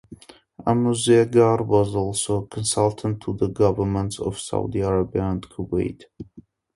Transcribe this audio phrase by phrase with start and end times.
[0.65, 6.05] Amouzegar was also a consultant to the governments of Saudi Arabia and Kuwait.